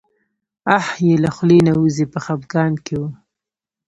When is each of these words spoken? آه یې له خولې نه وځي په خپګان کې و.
آه 0.77 0.89
یې 1.05 1.15
له 1.23 1.29
خولې 1.35 1.59
نه 1.67 1.71
وځي 1.79 2.05
په 2.13 2.19
خپګان 2.25 2.73
کې 2.85 2.95
و. 3.01 3.03